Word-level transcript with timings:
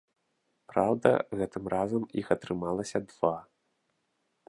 Праўда, 0.71 1.11
гэтым 1.41 1.63
разам 1.75 2.03
іх 2.23 2.27
атрымалася 2.37 3.07
два. 3.13 3.35